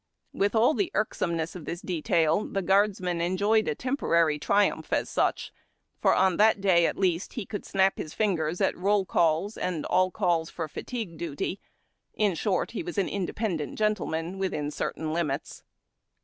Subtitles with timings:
[0.33, 5.11] With all the irk someness of the detail, the guardsman enjoyed a temporary triumph as
[5.11, 5.53] such,
[6.01, 9.85] for on that day, at least, he could snap his fingers at roll calls and
[9.85, 11.59] all calls for fatigue duty—
[12.25, 15.61] in short, was an independent gentleman within certain limits.